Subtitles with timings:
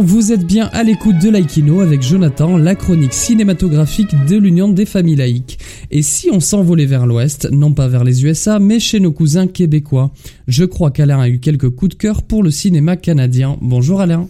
[0.00, 4.86] Vous êtes bien à l'écoute de Laïkino avec Jonathan, la chronique cinématographique de l'Union des
[4.86, 5.58] familles laïques.
[5.90, 9.48] Et si on s'envolait vers l'ouest, non pas vers les USA, mais chez nos cousins
[9.48, 10.12] québécois
[10.46, 13.58] Je crois qu'Alain a eu quelques coups de cœur pour le cinéma canadien.
[13.60, 14.28] Bonjour Alain.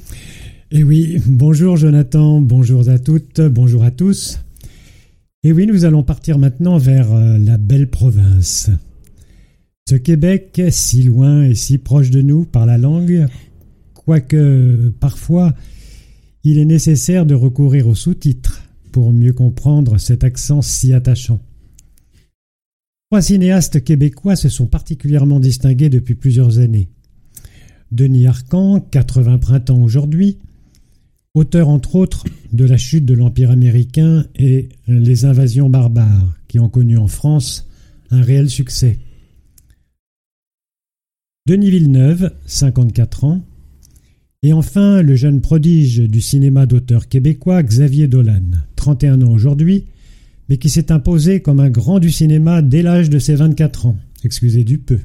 [0.70, 4.40] Eh oui, bonjour Jonathan, bonjour à toutes, bonjour à tous.
[5.44, 8.70] Et oui, nous allons partir maintenant vers euh, la belle province.
[9.86, 13.26] Ce Québec, si loin et si proche de nous par la langue,
[14.08, 15.54] quoique parfois
[16.42, 21.40] il est nécessaire de recourir aux sous-titres pour mieux comprendre cet accent si attachant.
[23.10, 26.88] Trois cinéastes québécois se sont particulièrement distingués depuis plusieurs années.
[27.92, 30.38] Denis Arcan, 80 printemps aujourd'hui,
[31.34, 36.70] auteur entre autres de La chute de l'Empire américain et Les invasions barbares, qui ont
[36.70, 37.68] connu en France
[38.10, 39.00] un réel succès.
[41.46, 43.42] Denis Villeneuve, 54 ans,
[44.42, 49.84] et enfin le jeune prodige du cinéma d'auteur québécois Xavier Dolan, 31 ans aujourd'hui,
[50.48, 53.96] mais qui s'est imposé comme un grand du cinéma dès l'âge de ses 24 ans,
[54.24, 54.98] excusez du peu.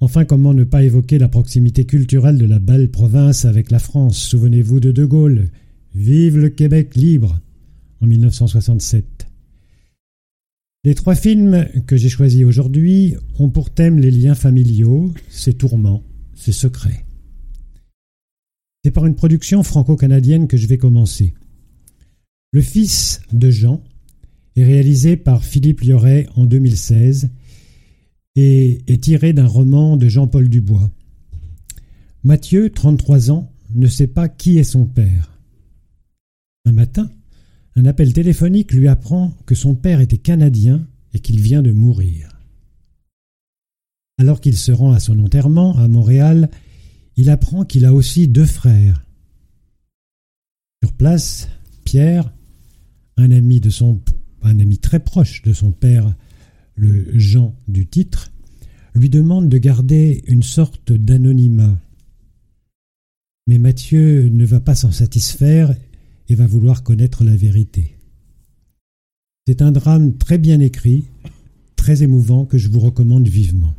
[0.00, 4.18] Enfin, comment ne pas évoquer la proximité culturelle de la belle province avec la France?
[4.18, 5.48] Souvenez-vous de De Gaulle.
[5.94, 7.40] Vive le Québec libre
[8.02, 9.26] en 1967.
[10.84, 16.02] Les trois films que j'ai choisis aujourd'hui ont pour thème les liens familiaux, ses tourments,
[16.34, 17.05] ses secrets.
[18.86, 21.34] C'est par une production franco-canadienne que je vais commencer.
[22.52, 23.82] Le fils de Jean
[24.54, 27.30] est réalisé par Philippe Lioret en 2016
[28.36, 30.88] et est tiré d'un roman de Jean-Paul Dubois.
[32.22, 35.36] Mathieu, 33 ans, ne sait pas qui est son père.
[36.64, 37.10] Un matin,
[37.74, 42.38] un appel téléphonique lui apprend que son père était canadien et qu'il vient de mourir.
[44.16, 46.50] Alors qu'il se rend à son enterrement à Montréal,
[47.16, 49.04] il apprend qu'il a aussi deux frères.
[50.82, 51.48] Sur place,
[51.84, 52.32] Pierre,
[53.16, 53.60] un ami
[54.78, 56.14] très proche de son père,
[56.74, 58.30] le Jean du titre,
[58.94, 61.80] lui demande de garder une sorte d'anonymat.
[63.46, 65.74] Mais Mathieu ne va pas s'en satisfaire
[66.28, 67.96] et va vouloir connaître la vérité.
[69.46, 71.06] C'est un drame très bien écrit,
[71.76, 73.74] très émouvant que je vous recommande vivement.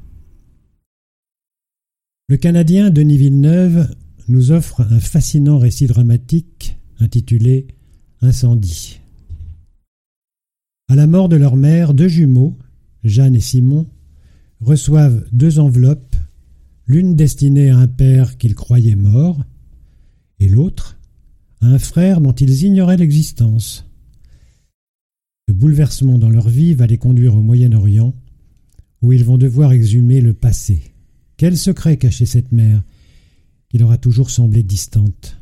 [2.30, 3.88] Le Canadien Denis Villeneuve
[4.28, 7.68] nous offre un fascinant récit dramatique intitulé
[8.20, 9.00] Incendie.
[10.90, 12.58] À la mort de leur mère, deux jumeaux,
[13.06, 13.86] Jeanne et Simon,
[14.60, 16.18] reçoivent deux enveloppes,
[16.86, 19.42] l'une destinée à un père qu'ils croyaient mort,
[20.42, 21.00] et l'autre
[21.62, 23.90] un frère dont ils ignoraient l'existence.
[25.48, 28.14] Le bouleversement dans leur vie va les conduire au Moyen-Orient,
[29.02, 30.92] où ils vont devoir exhumer le passé.
[31.38, 32.84] Quel secret cachait cette mère,
[33.70, 35.40] qui leur a toujours semblé distante?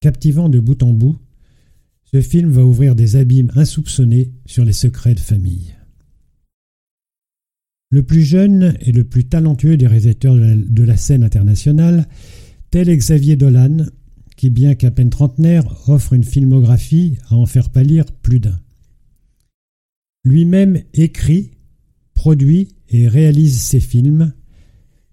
[0.00, 1.18] Captivant de bout en bout,
[2.04, 5.74] ce film va ouvrir des abîmes insoupçonnés sur les secrets de famille.
[7.90, 12.06] Le plus jeune et le plus talentueux des réalisateurs de la scène internationale,
[12.70, 13.86] tel Xavier Dolan,
[14.36, 18.60] qui, bien qu'à peine trentenaire, offre une filmographie à en faire pâlir plus d'un.
[20.22, 21.50] Lui-même écrit,
[22.14, 24.32] produit et réalise ses films,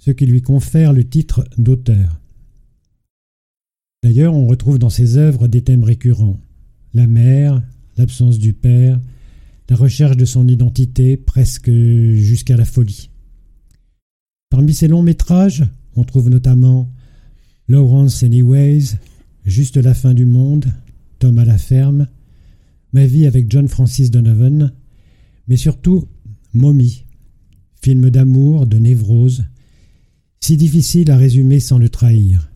[0.01, 2.19] ce qui lui confère le titre d'auteur.
[4.03, 6.39] D'ailleurs, on retrouve dans ses œuvres des thèmes récurrents
[6.93, 7.61] la mère,
[7.97, 8.99] l'absence du père,
[9.69, 13.09] la recherche de son identité presque jusqu'à la folie.
[14.49, 15.63] Parmi ses longs métrages,
[15.95, 16.91] on trouve notamment
[17.69, 18.97] Lawrence Anyways,
[19.45, 20.65] Juste la fin du monde,
[21.19, 22.07] Tom à la ferme,
[22.93, 24.73] Ma vie avec John Francis Donovan,
[25.47, 26.09] mais surtout
[26.53, 27.05] Mommy,
[27.81, 29.45] film d'amour, de névrose,
[30.43, 32.51] si difficile à résumer sans le trahir.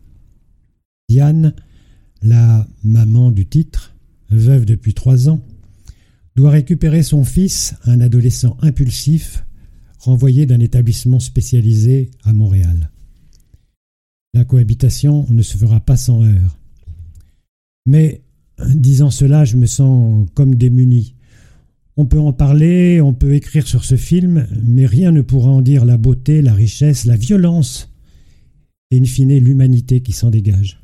[1.08, 1.54] Diane,
[2.22, 3.94] la maman du titre,
[4.30, 5.44] veuve depuis trois ans,
[6.34, 9.44] doit récupérer son fils, un adolescent impulsif,
[9.98, 12.90] renvoyé d'un établissement spécialisé à Montréal.
[14.34, 16.58] La cohabitation ne se fera pas sans heurts.
[17.86, 18.22] Mais
[18.74, 21.15] disant cela, je me sens comme démuni.
[21.96, 25.62] On peut en parler, on peut écrire sur ce film, mais rien ne pourra en
[25.62, 27.90] dire la beauté, la richesse, la violence
[28.90, 30.78] et in fine l'humanité qui s'en dégage.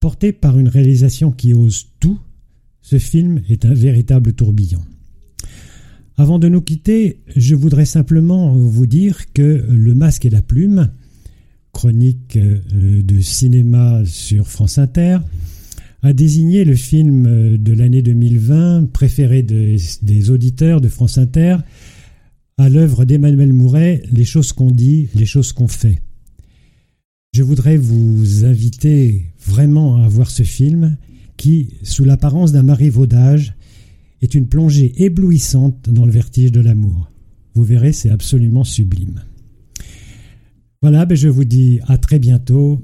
[0.00, 2.18] Porté par une réalisation qui ose tout,
[2.82, 4.80] ce film est un véritable tourbillon.
[6.16, 10.90] Avant de nous quitter, je voudrais simplement vous dire que Le Masque et la Plume,
[11.72, 12.60] chronique euh,
[13.02, 15.18] de cinéma sur France Inter,
[16.02, 21.56] a désigné le film euh, de l'année 2020 préféré des auditeurs de France Inter
[22.56, 26.00] à l'œuvre d'Emmanuel Mouret, Les choses qu'on dit, les choses qu'on fait.
[27.32, 30.96] Je voudrais vous inviter vraiment à voir ce film
[31.36, 33.54] qui, sous l'apparence d'un marivaudage,
[34.22, 37.10] est une plongée éblouissante dans le vertige de l'amour.
[37.54, 39.22] Vous verrez, c'est absolument sublime.
[40.82, 42.82] Voilà, ben je vous dis à très bientôt.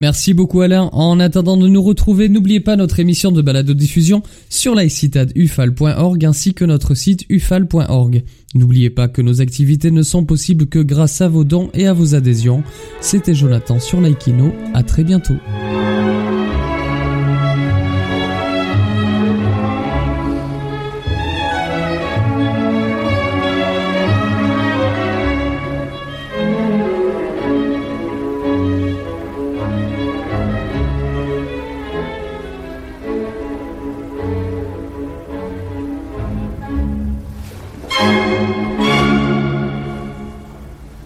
[0.00, 0.90] Merci beaucoup Alain.
[0.92, 6.54] En attendant de nous retrouver, n'oubliez pas notre émission de balado diffusion sur laïcitadufal.org ainsi
[6.54, 8.22] que notre site ufal.org.
[8.54, 11.94] N'oubliez pas que nos activités ne sont possibles que grâce à vos dons et à
[11.94, 12.62] vos adhésions.
[13.00, 14.52] C'était Jonathan sur Laikino.
[14.72, 15.36] À très bientôt.